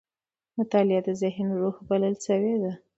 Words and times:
مطالعه 0.59 1.01
د 1.07 1.09
ذهن 1.21 1.47
روح 1.61 1.75
بلل 1.89 2.15
سوې 2.25 2.55
ده. 2.63 2.71